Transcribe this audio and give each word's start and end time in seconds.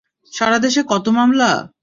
সারা 0.33 0.57
দেশে 0.59 0.81
কত 0.91 1.05
মামলা! 1.17 1.51